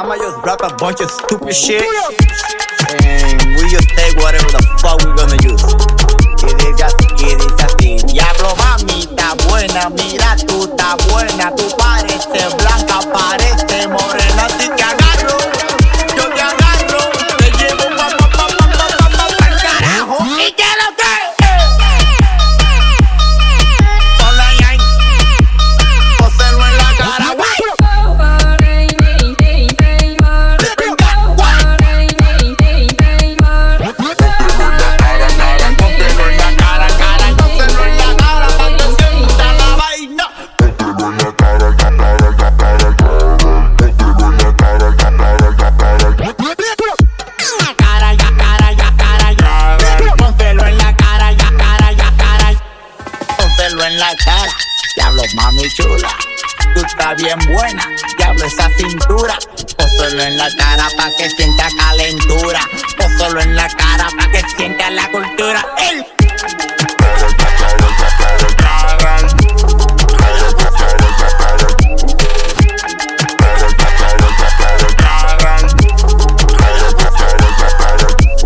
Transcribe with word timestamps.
I'ma 0.00 0.16
just 0.16 0.38
rap 0.42 0.60
a 0.62 0.74
bunch 0.76 1.02
of 1.02 1.10
stupid 1.10 1.54
shit. 1.54 1.82
And 2.88 3.52
we 3.52 3.68
just 3.68 3.86
take 3.90 4.16
whatever 4.16 4.48
the 4.48 4.64
fuck 4.80 4.96
we're 5.04 5.12
gonna 5.12 5.36
use. 5.44 5.60
Y 6.40 6.54
dice 6.56 6.84
así, 6.84 7.06
y 7.18 7.36
dice 7.36 7.62
así. 7.68 8.06
Diablo, 8.06 8.56
mamita 8.56 9.34
buena, 9.46 9.90
mira 9.90 10.36
tú, 10.46 10.64
está 10.64 10.96
buena, 11.12 11.54
tú 11.54 11.68
cara. 54.16 54.52
Diablo, 54.96 55.22
mami 55.34 55.68
chula, 55.70 56.10
tú 56.74 56.84
estás 56.84 57.16
bien 57.16 57.38
buena. 57.52 57.88
Diablo, 58.18 58.44
esa 58.44 58.68
cintura. 58.76 59.38
Póselo 59.76 60.22
en 60.22 60.36
la 60.36 60.48
cara 60.56 60.88
pa' 60.96 61.10
que 61.16 61.30
sienta 61.30 61.68
calentura. 61.78 62.60
Póselo 62.96 63.40
en 63.40 63.56
la 63.56 63.68
cara 63.68 64.08
pa' 64.18 64.30
que 64.30 64.42
sienta 64.56 64.90
la 64.90 65.10
cultura. 65.10 65.66
¡Ey! 65.78 66.04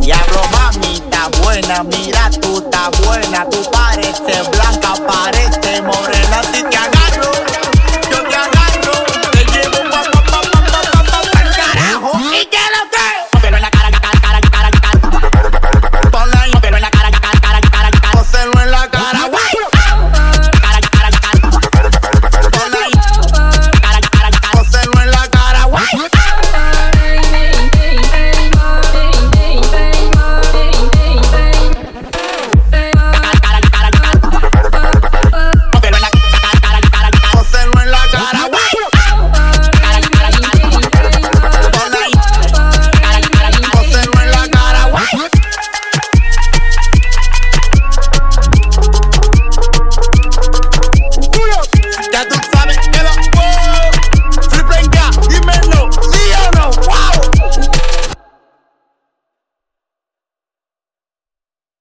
Diablo, 0.01 0.43
mami, 0.53 0.95
está 0.95 1.29
buena. 1.43 1.83
Mira, 1.85 2.31
tú 2.43 2.59
estás 2.59 2.91
buena. 3.07 3.49
Tú 3.49 3.71
pareces 3.71 4.51
blanca. 4.51 4.84